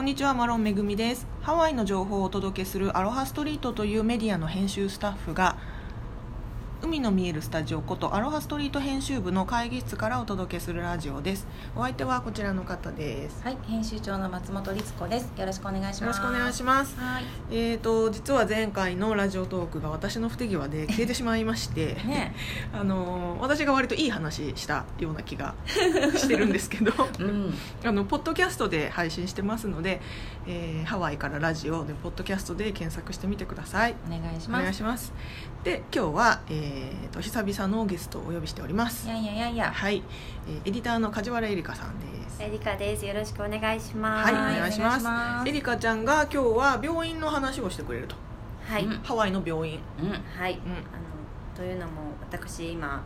[0.00, 1.26] こんにちはマロンめぐみです。
[1.42, 5.58] ハワイの情報をお届けするアロハストリートというメディアの編集スタッフが
[6.90, 11.46] 海の見えるスタジオことアロハストリート編集部の会議室からお届けするラジオです
[11.76, 15.32] お相手はこちらの方ですはい、編集長の松本律子です。
[15.38, 16.00] よろしくお願いします。
[16.02, 17.24] よろしくお願いしますはい。
[17.52, 22.34] えーと実は前回のラジオトークが私の不手際で 消えてしまいまして、ね、
[22.74, 25.54] あのー私が割といい話したような気が
[26.18, 27.54] してるんですけどうん、
[27.84, 30.00] あのポッドキャストで配信してますので、
[30.48, 34.62] えーハワイからラジオでポッドキャストで検索してみてくださいお願いしおます。
[34.62, 35.12] 願いします
[35.62, 39.06] で今日は、えー、と久々のゲストをお呼びしております。
[39.06, 39.70] いやいやいやいや。
[39.72, 40.02] はい、
[40.48, 42.42] えーエディターの梶原絵里香さんです。
[42.42, 43.04] エリカです。
[43.04, 44.32] よろしくお願いします。
[44.32, 45.04] はいお願いします。
[45.04, 45.48] お願いします。
[45.48, 48.16] エリカちゃんが今日は病院の話をしてくれると。
[48.66, 48.92] はい、うん。
[49.02, 49.78] ハワイの病院。
[50.00, 50.80] うん、はい、あの
[51.56, 53.04] というのも私今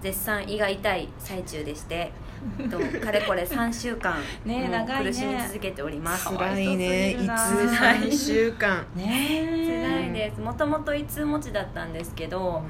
[0.00, 2.12] 絶賛胃が痛い最中でして、
[2.70, 5.10] とかれこれ3週間 ね長いね。
[5.10, 6.28] 苦しみ続けております。
[6.28, 7.10] 辛いね。
[7.12, 8.86] いつそうすぎるな3週間。
[8.96, 10.40] ね辛いです。
[10.40, 12.62] もともと胃痛持ちだったんですけど、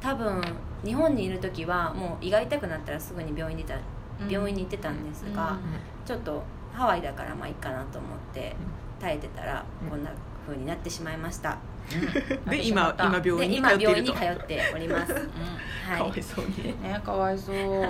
[0.00, 0.40] 多分
[0.84, 3.80] 日本にいる時はもう胃が痛くなったらすぐに病院に出た
[4.28, 5.58] 病院に行ってたんですが、
[6.04, 8.54] ちょっとハワイだからまあいいかなと思って
[9.00, 10.10] 耐えてたらうんこんな
[10.46, 11.58] 風になってしまいました。
[11.92, 12.50] うん。
[12.50, 14.12] で今今病で院に通っていると。
[14.14, 15.12] 通っております。
[15.12, 16.18] うかわはい。
[16.18, 16.72] いそうに。
[16.72, 17.56] ん、ね、かわいそう。
[17.56, 17.88] うん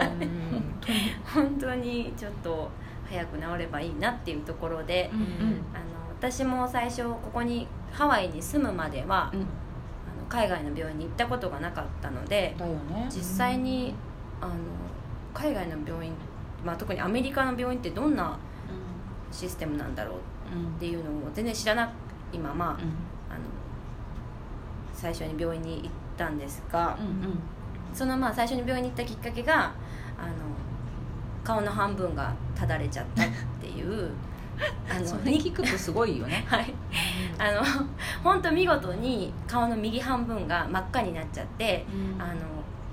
[1.24, 2.70] 本当にちょっと
[3.08, 5.26] 早く治ればいいなっていうところで、うん、うん、
[5.74, 9.46] あの私も最初ここにハワイに住むまでは、うん、
[10.28, 13.08] 海外の病院に行ったことがなかったのでね。
[13.10, 13.94] 実際に
[14.40, 14.54] あの
[15.34, 16.12] 海外の病院、
[16.64, 18.38] まあ、特にアメリカの病院ってどんな
[19.30, 20.18] システムなんだろう
[20.50, 21.92] うん、っていうのを全然知らな
[22.32, 22.80] いまま、うん、あの
[24.94, 27.38] 最初に病院に行ったんですが、うん、うん。
[27.92, 29.72] そのまあ最初に病院に行ったきっかけが
[30.18, 30.32] あの
[31.44, 33.26] 顔の半分がただれちゃったっ
[33.60, 34.10] ていう
[34.90, 36.44] あそれ聞くとすごいよね。
[36.48, 36.74] はい
[37.39, 37.62] あの
[38.22, 41.87] 本当見事に顔の右半分が真っ赤になっちゃって
[42.19, 42.41] あの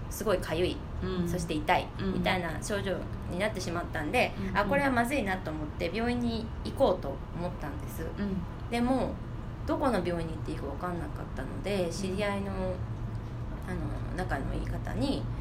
[0.09, 1.27] すごいかゆい、うん。
[1.27, 2.13] そして痛い、うん。
[2.13, 2.95] みたいな症状
[3.29, 4.57] になってしまったんで、うん。
[4.57, 8.03] あこれはまずいなと思って病院に行こうと思ったんです。
[8.03, 8.37] うん、
[8.71, 9.11] でも
[9.67, 12.51] どこの病院に行っていいか分かんなかったので知り合いの
[13.67, 13.79] あの
[14.15, 15.23] 仲のいい方に「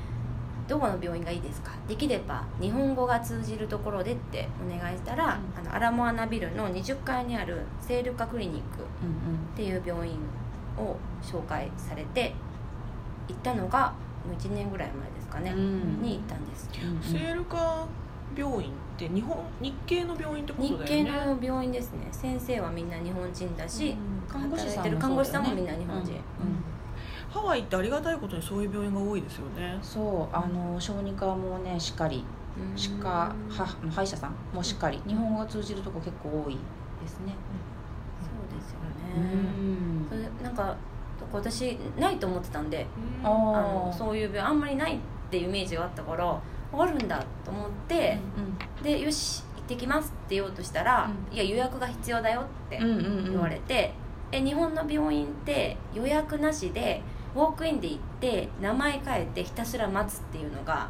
[0.66, 5.30] どこの病院がいいですか?」できれば日本語が通じるところでってお願いしたら、うん。
[5.66, 10.14] あのアラモアナビルの20階にあるセールカクリニックっうん、ていう病院
[10.78, 12.34] を紹介されて
[13.28, 13.92] 行ったのが
[14.26, 16.02] もう1年ぐらい前ですかね、うん。
[16.02, 16.70] に行ったんです。
[16.82, 17.86] うん、セールカ
[18.36, 21.10] 病院って日本日系の病院ってこ日とだよね。
[21.10, 22.08] 系の病院ですね。
[22.10, 23.96] 先生はみんな日本人だし、
[24.28, 26.63] 看護師さん看護師さんもみんな日本人、うん
[27.34, 29.76] ハワイってありがたいことにそういう病院が多いですよね。
[29.82, 32.24] そうあの小児科もねしっかり。
[32.56, 32.78] うん。
[32.78, 33.34] 歯科は
[33.90, 35.02] 歯医者さんもしっかり。
[35.04, 36.56] 日本語が通じるとこ結構多い
[37.02, 37.34] ですね。
[38.22, 38.78] そうですよ
[39.16, 40.06] うね、ん。
[40.08, 40.76] それなんか
[41.32, 42.86] 私ないと思ってたんで
[43.24, 44.98] うんあのそういう病あんまりないっ
[45.30, 46.40] ていうイメージがあったから
[46.72, 48.18] あるんだと思って、
[48.82, 53.92] でよし行ってきますって言おうとしたら、ういや予約が必要だよって言われて、
[54.32, 57.00] え日本の病院って予約なしで
[57.34, 60.88] ウォークインで行って名前変えてひたすら待つっていうのが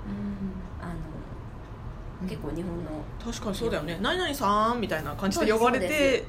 [0.81, 2.91] あの結構日本の
[3.23, 3.99] 確かにそうだよね。
[4.01, 6.25] 何々さんみたいな感じで呼ばれて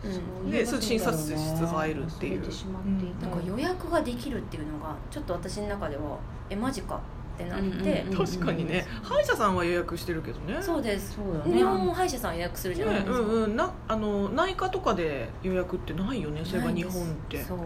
[0.49, 2.39] で診察室入るっていう。
[2.39, 6.17] 忘れてしまっていたなんか予約ができるっていうのがちょっと私の中では
[6.49, 6.99] えマジか？
[7.35, 8.85] ってなって、うんうんうん確かにね。
[9.03, 10.57] 歯医者さんは予約してるけどね。
[10.61, 11.15] そうです。
[11.15, 11.57] そうだね。
[11.57, 16.41] 日本も歯医者さん予約するじゃないねですか、うんうんなあの内科とかで予約ってないよね？
[16.45, 17.43] そういえば日本って。
[17.43, 17.57] そう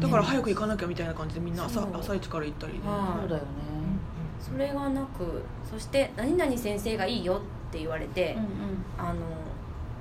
[0.00, 1.96] だから早く行かなきゃみたいな感じでみんな朝そう。
[1.98, 2.80] 朝一から行ったりね。
[2.84, 3.20] はい。
[3.20, 3.46] そうだよね。
[4.40, 8.36] それがなくそして「何々先生がいいよ」って言われて、
[8.98, 9.14] あの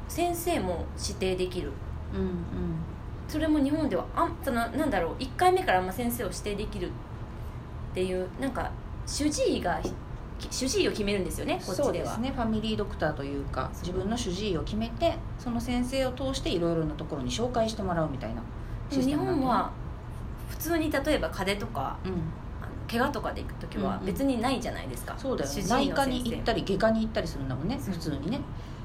[0.07, 1.72] 先生も指定できる。
[2.13, 2.35] うんうん。
[3.28, 6.91] それも日本ではあんそのなんだろう1回目からあんま先生を指定できるっ
[7.95, 8.69] ていうなんか
[9.07, 9.79] 主治医が
[10.51, 12.06] 主治医を決めるんですよねこっそうちでは。
[12.09, 12.31] ですね。
[12.35, 13.81] ファミリードクターというかそう。
[13.88, 18.41] 自分の主治医を決めてその先生を通していろいろなところに紹介してもらうみたいな
[18.91, 19.71] システムなんだよね本は
[20.50, 22.12] 普通に例えば風邪とかうん。
[22.62, 25.63] あの怪我とかで行く時は別にないじゃないですか、そうだよね。
[25.68, 28.39] 内科に行ったり外科に行ったりするんだもんね普通にね。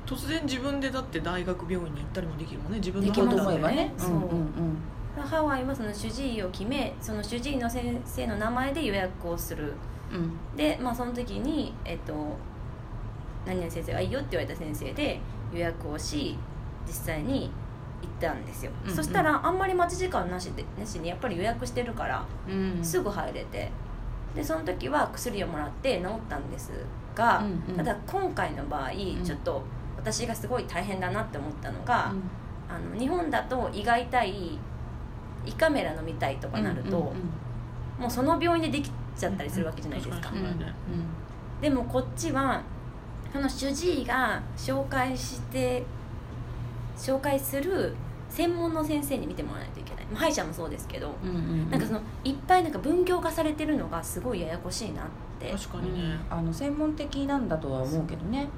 [0.06, 3.92] 突然自分でだって大学病院に行ったりもできるもんね自分のできます行こうと思えばね。
[3.96, 4.10] そう。
[4.10, 4.24] うんうんう
[5.22, 5.22] ん。
[5.22, 9.74] ハワイはその主治医を決めその主治医の先生の名前で予約をする。
[10.12, 10.56] うん。
[10.56, 12.36] で、まあ、その時に、えっと
[13.46, 15.20] 「何々先生がいいよ」って言われた先生で
[15.52, 16.36] 予約をし
[16.86, 17.50] 実際に行
[18.06, 18.96] ったんですよ、うんうん。
[18.96, 23.70] そしたらあんまり待ち時間なしでなしにやっぱり予約してるからうんすぐ入れて。
[24.34, 26.70] でその時は薬をもらって治ったんです
[27.16, 27.76] が、うんうん。
[27.76, 29.24] ただ今回の場合、ん。
[29.24, 29.60] ちょっと
[29.96, 32.12] 私がすごい大変だなって思ったのが、
[32.68, 34.56] あの日本だと胃が痛い
[35.44, 37.14] 胃カメラ飲みたいとかなると、うんうん
[38.00, 40.56] もうその病院でできちゃったりするわけじゃないですか、うんうん。
[41.60, 42.62] でもこっちは
[43.30, 45.84] その主治医が紹介して
[47.00, 47.94] 紹介する
[48.28, 50.04] 専門の先生に見てもらわないといけない。
[50.06, 51.70] まあ歯医者もそうですけど、うんうんうん。
[51.70, 55.06] なんかそのいっぱいなんか分業化されてるのがすごいややこしいなっ
[55.38, 55.50] て。
[55.50, 58.48] 確かにね、あの専門的なんだとは思うけどね。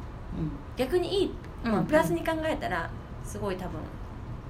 [0.77, 2.91] 逆にいい、まあ、うんプラスに考えたら
[3.25, 3.81] すごい多分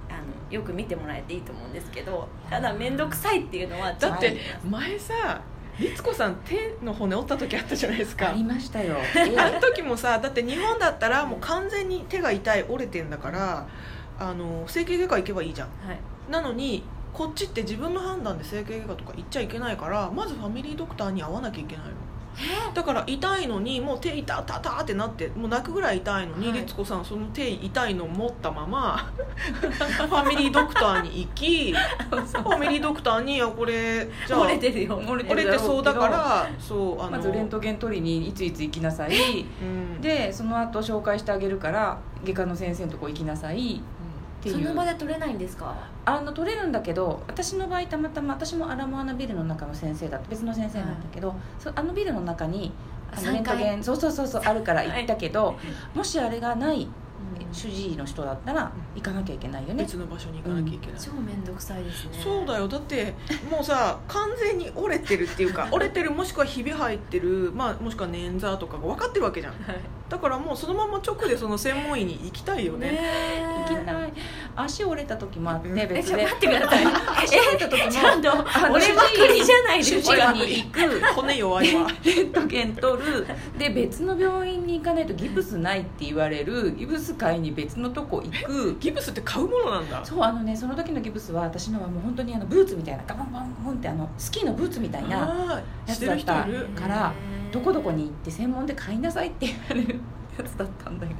[0.09, 5.41] あのよく見てもらえていいと思うんですけどただ面倒くさいっていうのはだって前さ
[5.79, 8.29] 律子さん手の骨折った時あったじゃないですか。
[8.29, 8.97] ありましたよ。
[9.39, 13.67] あの時もさだって日本だったらもう完全に手が痛い折れてんだから
[14.19, 15.69] あの整形外科行けばいいじゃん。
[15.87, 15.99] はい。
[16.31, 21.93] なのにこっちって自分の判断で整形外科とか行っちゃいけないからまずファミリードクターに会わなきゃいけないの
[22.75, 26.61] だから痛いのにもう手痛たたってなってもう泣くぐらい痛いのにはい。
[26.61, 29.11] 律子さんその手痛いの持ったまま
[29.61, 39.45] ファミリードクターに行きファミリードクターに「いやこれじゃあ折れてるよ折れ折れてそうだからそうあのまずレントゲン取りにいついつ行きなさい。
[39.63, 40.01] うん。
[40.01, 44.55] でその後紹介してあげるから外科の先生のとこ行きなさいっていう。
[44.65, 45.75] その場で取れないんですか？
[46.05, 52.73] あの取れるんだけど私の場合たまたま私もアラモアナビルの中の先生だって別の先生なんだけど、そあのビルの中に
[53.13, 55.55] あの3レントゲンそうそうそうそうあるから行ったけど、は
[55.95, 57.55] もしあれがないうん。
[57.55, 59.85] 主治医の人だったら行かなきゃいけないよね。
[59.85, 62.11] 別の場所に行かなきゃいけない、超面倒くさいですね。
[62.23, 62.67] そうだよ。
[62.67, 63.15] だって
[63.49, 69.53] もうさ完全に折れてるっていうか 折れてるもしくはひび入ってる、まあ、もしくは捻挫とかが分かってるわけじゃん。
[69.53, 69.81] はい
[70.13, 72.91] だからもうそのまま直でその専門医に行きたいよね。
[72.91, 72.99] ね
[73.67, 74.13] 行きない。
[74.55, 76.23] 足折れた時もあって別で。
[76.25, 76.85] 待ってください。
[77.25, 77.91] 足折れた時も。
[77.91, 81.75] ちゃんとあの俺ばっかりじゃないです主治か医に行く骨弱い。
[81.75, 83.27] わレントゲン取る
[83.57, 88.77] で別の病院に行かないとギブスないって言われるギブス買いに別のとこ行く。
[88.81, 90.05] ギブスって買うものなんだ。
[90.05, 96.67] そうあのねその時のギブスは私のはもう本当にあのブーツみたいなガバンガバンガバンってあのスキーのブーツみたいなあーしてる人いる。
[96.79, 97.15] から
[97.53, 100.01] どこどこに行って専門で買いなさいって言われる
[100.39, 101.19] やつだったんだよね。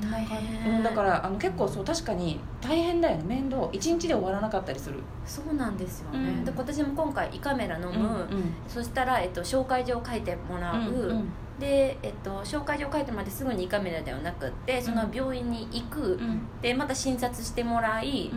[0.00, 3.24] そんな感じうん、だからあの結構そう確かに大変だよね。
[3.24, 3.68] 面倒。
[3.72, 5.00] 一日で終わらなかったりする。
[5.26, 6.44] そうなんですよね、うん。
[6.44, 11.28] で私も今回胃カメラ飲む、うんそしたら、えっと、紹介状を書いてもらう、うん
[11.60, 16.40] で、えっと、紹介状書いてもらってすぐに胃カメラではなくってその病院に行く、うん。
[16.62, 18.30] でまた診察してもらい、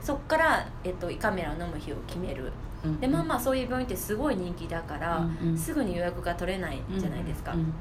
[0.00, 2.44] そっから、えっと、胃カメラを飲む日を決める。
[2.44, 2.50] うん
[3.00, 5.26] でまあまあそういう病院ってすごい人気だから、
[5.56, 7.72] すぐに予約が取れないじゃないですか、うん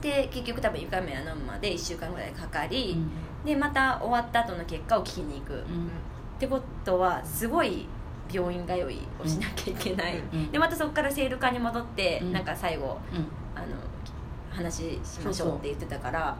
[0.00, 3.10] で結局多分胃カメラ飲むまで1週間ぐらいかかうり、ん。
[3.44, 5.90] でまた終わった後の結果を聞きに行く、っうん。
[6.38, 7.86] てことはすごい
[8.30, 12.32] 病院通いをしなきゃいけない、うんでまたそこからセール課に戻って、うん。
[12.32, 13.26] なんか最後うん。
[13.54, 13.66] あの
[14.50, 16.36] 話しましょうって言ってたから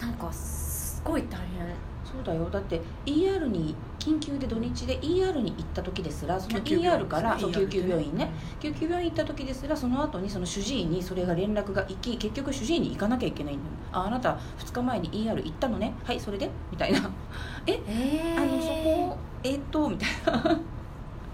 [0.00, 1.66] なんかすごい大変
[2.04, 2.48] そうだよ。
[2.50, 8.30] だって ER に緊急で土日で ER に行った時ですらその ER から救 ER 急病院ね。
[8.60, 13.70] 救急病院行った時ですらその後にその主治医にそれが連絡が行き結局主治医に行かなきゃいけないんだよ。
[13.92, 15.92] ああなた2日前に ER 行ったのね。
[16.04, 16.48] はいそれで？
[16.70, 17.10] みたいな。
[17.66, 17.80] え？
[17.86, 20.60] えあのそこえっとみたいな。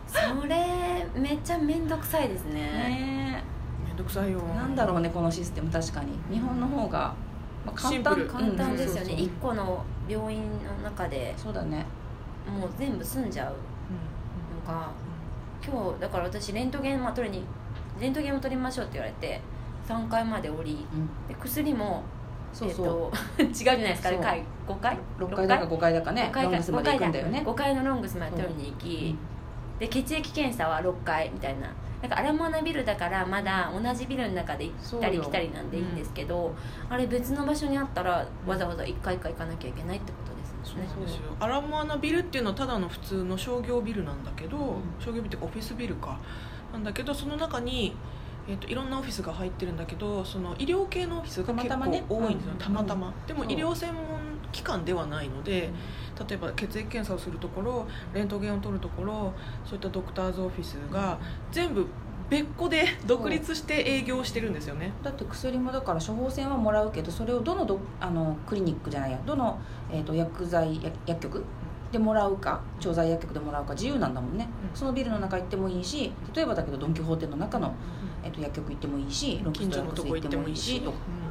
[0.07, 2.55] それめっちゃ面倒くさいですね。
[2.55, 3.45] ね
[3.87, 4.41] めんどくさいよ。
[4.41, 5.71] なんだろうねこのシステム。
[5.71, 6.13] 確かに。
[6.33, 7.15] 日本の方が、
[7.67, 7.93] まあ、簡単。
[7.93, 8.27] シンプル。
[8.27, 9.19] 簡単ですよね、うん。
[9.19, 11.85] そう1個の病院の中でそうだね。
[12.47, 13.55] もう全部済んじゃう
[14.67, 14.91] のが
[15.67, 17.45] 今日だから私レントゲン、まあ、取りに
[17.99, 19.41] レントゲンを取りましょうって言われて
[19.89, 21.09] 3階まで降りうん。
[21.29, 22.03] で薬も
[22.53, 25.93] そうそう、えっと、 違うじゃないですか回5回6階だか5階？
[25.93, 26.23] だかね。
[26.29, 27.43] 5階かロングスまで行くんだよね。
[27.45, 29.19] 5階のロングスまで取りに行き、
[29.79, 31.69] で血液検査は6階みたいな
[32.05, 36.55] なんかアラモアナビルだからまだ同じビルの中で行ったり来たりなんでいいんですけど、
[36.91, 40.91] あれ別の場所にあったらわざわざ1階か行かなきゃいけないってことですもんね。
[40.95, 41.35] そうですよ。
[41.41, 44.83] アラモアナビルっていうのはただの普通の商業ビルなんだけど、ん。
[45.01, 46.19] 商業ビルっていうかオフィスビルか。
[46.75, 47.97] なんだけどその中に、
[48.47, 52.53] えー、といろんなオフィスが入ってるんだけどその医療系のオフィスが結構たまたまね多いんですよ。
[52.53, 52.59] うん。
[52.59, 54.14] たまたま、でもそう医療専門
[54.55, 55.71] 機関ではないので、
[56.29, 59.35] 例えば血液検査をするところレントゲンを取るところ
[59.65, 61.19] そういったドクターズオフィスが
[61.51, 61.87] 全部
[62.31, 64.93] 別個で独立して営業してるんですよね。
[65.03, 69.59] だって薬もだから処方箋はもらうけどそれをどのどあのクリニックじゃないやどの、
[69.93, 71.45] えー、と薬剤薬薬局
[71.93, 74.77] でもらうか調剤薬局でもらうか自由なんだもんね、うん。
[74.77, 77.75] そのビルの中行ってもいいし例えばだけどドン・キホーテの中の、
[78.25, 80.99] えー、と薬局行ってもいいしロングス近トラックス所のとこ行ってもいいしとか。
[81.09, 81.24] うんうん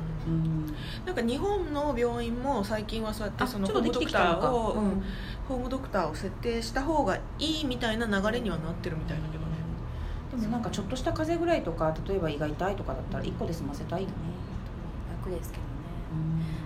[1.06, 5.03] なんか日本の病院も最近はそうやってあそのちょっとできてホームドクターを、うんうん。
[5.48, 9.53] ホームドクターを設定した方がいいみたいな流れにはなってるみたいだけどね。
[10.32, 14.13] でもなんかちょっとした風邪ぐらいとか例えば胃が痛いとかだったら1個で済ませたいよね、
[15.22, 15.70] 楽ですけどね。
[16.12, 16.15] う
[16.50, 16.63] ん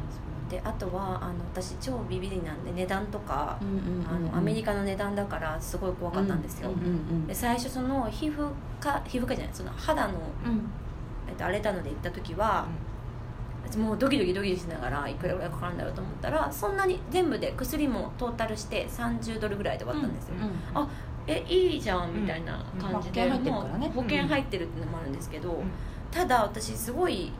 [0.48, 4.08] であとはあの私超ビビりなんで値段とか、うんうんうんうん。
[4.08, 8.50] あのアメリカの値段だからすごい怖かったんですよ、うんうんで最初その皮膚
[8.80, 10.14] 科皮膚科じゃないその肌の、
[10.46, 10.70] うん。
[11.28, 12.68] えっと、荒れたので行った時は、私
[13.78, 20.88] もうドキドキドキしながらいくらぐらいかかるんだろうと思ったらそんなに全部で薬もトータルして30ドルぐらいで終わったんですよ、うんあ
[21.30, 23.92] えいいじゃんみたいな感じで、うんまあ保険入ってるからね。
[23.94, 25.72] 保険入ってるっていうのもあるんですけど、ん
[26.10, 27.34] ただ私すごい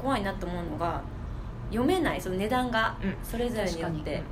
[0.00, 1.02] 怖いなと思うのが
[1.68, 3.14] 読めないその値段がうん。
[3.22, 4.22] それぞれによって、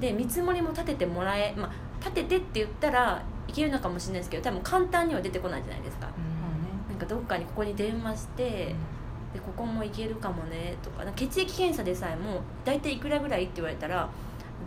[0.00, 6.08] で見積もりも立ててもらえまあ立ててって言ったらいけるのかもしれないですけど多分簡単には出てこないじゃないですか。
[6.88, 8.74] なんかどっかにここに電話して、
[9.34, 14.08] でここもいけるかもねとか血液検査でさえも大体いくらぐらいって言われたら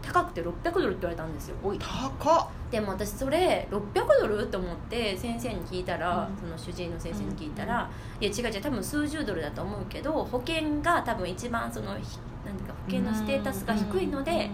[0.01, 1.55] 高くて600ドルって言われたんですよ。
[1.63, 1.79] おい。
[1.79, 2.47] 高っ。
[2.69, 4.45] でも私それ600ドル？
[4.47, 6.37] と思って先生に聞いたら、うん。
[6.37, 14.51] その主治医の先生に聞いたら、いや違う違う多分数十ドルだと思うけど保険が多分一番そのひなか保険のステータスが低いので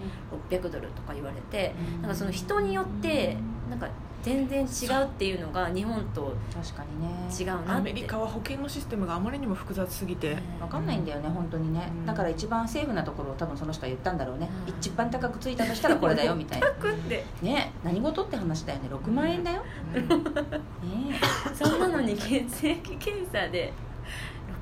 [0.49, 3.35] 600ドルとか言われて、なんかその人によって
[3.69, 3.89] なんか
[4.23, 7.29] 全然違うっていうのが日本と確かにね。
[7.37, 7.71] 違うなって。
[7.71, 10.37] アメリカは保険のシステムがあまりにも複雑すぎて。
[10.59, 11.91] 分かんないんだよね本当にね。
[11.91, 12.05] うん。
[12.05, 14.49] だから一番セーフなところを多分その人は言ったんだろうね。
[14.67, 16.71] うん一番高くついたとしたらこれだよみたいな。
[16.71, 17.25] くって。
[17.41, 17.73] ね。
[17.83, 18.89] 何事って話だよね。
[18.89, 19.63] 6万円だよ。
[19.93, 20.07] うん。
[20.07, 21.19] ね。
[21.53, 23.73] そんなのに血液検査で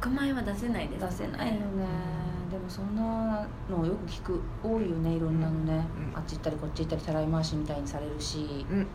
[0.02, 2.21] 6万円は出せないです出せないよね
[2.72, 4.42] そんなのよく聞く。
[4.64, 5.74] 多いよねいろんなのね、
[6.14, 6.18] うん。
[6.18, 8.66] あっち行ったりこっち行ったりたらい回しみたいにされるし。
[8.70, 8.78] うん。
[8.78, 8.88] うん。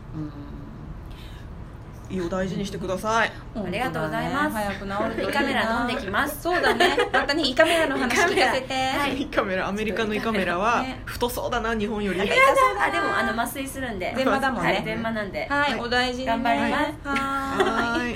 [2.09, 3.31] 胃を大事にしてください。
[3.55, 4.55] ありがとうございます。
[4.55, 5.29] 早く治るといいな。
[5.29, 6.41] 胃カメラ飲んできます。
[6.41, 6.97] そうだね。
[7.13, 8.73] またね胃カメラの話聞かせて。
[8.73, 9.21] はい。
[9.21, 12.19] 胃カメラアメリカの胃カメラはね太そうだな日本より。
[12.19, 12.31] やだ
[12.81, 14.11] あでもあの麻酔するんで。
[14.15, 14.73] 全麻だもんね。
[14.73, 15.47] はい全麻なんで。
[15.47, 15.79] はい、はい。
[15.81, 16.31] お大事にね。
[16.31, 17.07] 頑張ります。
[17.07, 18.15] はい。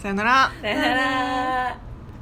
[0.00, 0.52] さよなら。
[0.60, 1.93] さよなら